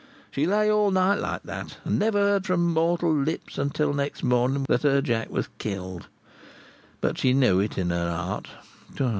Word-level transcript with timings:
She 0.31 0.47
lay 0.47 0.67
all 0.67 0.89
night 0.89 1.19
like 1.19 1.43
that, 1.43 1.77
and 1.85 1.99
never 1.99 2.17
heard 2.17 2.47
from 2.47 2.73
mortal 2.73 3.13
lips 3.13 3.59
until 3.59 3.93
next 3.93 4.23
morning 4.23 4.65
that 4.67 4.81
her 4.81 4.99
Jack 4.99 5.29
was 5.29 5.49
killed. 5.59 6.07
But 7.01 7.19
she 7.19 7.33
knew 7.33 7.59
it 7.59 7.77
in 7.77 7.91
her 7.91 8.09
heart. 8.09 8.47